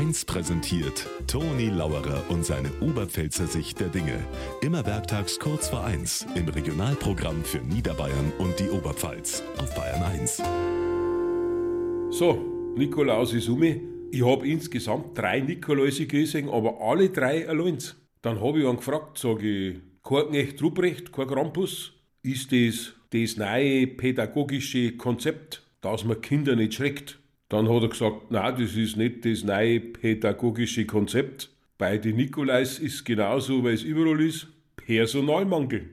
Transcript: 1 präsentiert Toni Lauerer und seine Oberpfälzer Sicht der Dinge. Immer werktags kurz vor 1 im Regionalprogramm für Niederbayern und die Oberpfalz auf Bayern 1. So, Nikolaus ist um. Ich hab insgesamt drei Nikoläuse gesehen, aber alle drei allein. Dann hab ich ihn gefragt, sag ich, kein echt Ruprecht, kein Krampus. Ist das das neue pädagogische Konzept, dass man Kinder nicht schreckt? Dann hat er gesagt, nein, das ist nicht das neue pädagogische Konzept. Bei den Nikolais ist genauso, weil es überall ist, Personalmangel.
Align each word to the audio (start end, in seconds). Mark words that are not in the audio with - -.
1 0.00 0.24
präsentiert 0.24 1.06
Toni 1.26 1.68
Lauerer 1.68 2.24
und 2.30 2.42
seine 2.42 2.70
Oberpfälzer 2.80 3.46
Sicht 3.46 3.80
der 3.80 3.88
Dinge. 3.88 4.18
Immer 4.62 4.86
werktags 4.86 5.38
kurz 5.38 5.68
vor 5.68 5.84
1 5.84 6.26
im 6.36 6.48
Regionalprogramm 6.48 7.44
für 7.44 7.58
Niederbayern 7.58 8.32
und 8.38 8.58
die 8.58 8.70
Oberpfalz 8.70 9.42
auf 9.58 9.74
Bayern 9.74 10.02
1. 10.02 10.42
So, 12.18 12.72
Nikolaus 12.78 13.34
ist 13.34 13.50
um. 13.50 13.62
Ich 13.62 14.24
hab 14.24 14.42
insgesamt 14.42 15.18
drei 15.18 15.40
Nikoläuse 15.40 16.06
gesehen, 16.06 16.48
aber 16.48 16.80
alle 16.80 17.10
drei 17.10 17.46
allein. 17.46 17.76
Dann 18.22 18.40
hab 18.40 18.56
ich 18.56 18.64
ihn 18.64 18.76
gefragt, 18.76 19.18
sag 19.18 19.42
ich, 19.42 19.80
kein 20.02 20.32
echt 20.32 20.62
Ruprecht, 20.62 21.12
kein 21.12 21.26
Krampus. 21.26 21.92
Ist 22.22 22.50
das 22.52 22.94
das 23.10 23.36
neue 23.36 23.86
pädagogische 23.86 24.96
Konzept, 24.96 25.62
dass 25.82 26.06
man 26.06 26.22
Kinder 26.22 26.56
nicht 26.56 26.72
schreckt? 26.72 27.20
Dann 27.50 27.68
hat 27.68 27.82
er 27.82 27.88
gesagt, 27.88 28.30
nein, 28.30 28.54
das 28.58 28.76
ist 28.76 28.96
nicht 28.96 29.24
das 29.24 29.42
neue 29.42 29.80
pädagogische 29.80 30.86
Konzept. 30.86 31.50
Bei 31.78 31.98
den 31.98 32.16
Nikolais 32.16 32.78
ist 32.78 33.04
genauso, 33.04 33.64
weil 33.64 33.74
es 33.74 33.82
überall 33.82 34.20
ist, 34.20 34.46
Personalmangel. 34.76 35.90